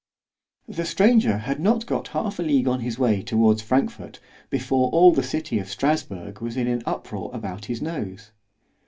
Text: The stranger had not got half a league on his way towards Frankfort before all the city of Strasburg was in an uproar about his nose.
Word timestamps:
The 0.67 0.83
stranger 0.83 1.37
had 1.37 1.59
not 1.59 1.85
got 1.85 2.07
half 2.07 2.39
a 2.39 2.41
league 2.41 2.67
on 2.67 2.79
his 2.79 2.97
way 2.97 3.21
towards 3.21 3.61
Frankfort 3.61 4.19
before 4.49 4.89
all 4.89 5.11
the 5.13 5.21
city 5.21 5.59
of 5.59 5.69
Strasburg 5.69 6.41
was 6.41 6.57
in 6.57 6.65
an 6.67 6.81
uproar 6.87 7.29
about 7.35 7.65
his 7.65 7.83
nose. 7.83 8.31